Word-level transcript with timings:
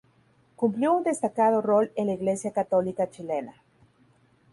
Cumplió 0.55 0.93
un 0.93 1.03
destacado 1.03 1.61
rol 1.61 1.91
en 1.95 2.07
la 2.07 2.13
Iglesia 2.15 2.51
católica 2.51 3.07
chilena. 3.11 3.61